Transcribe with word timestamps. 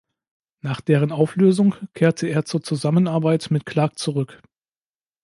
Nach 0.61 0.81
deren 0.81 1.11
Auflösung 1.11 1.75
kehrte 1.93 2.25
er 2.25 2.43
zur 2.43 2.63
Zusammenarbeit 2.63 3.51
mit 3.51 3.67
Clark 3.67 3.99
zurück. 3.99 4.41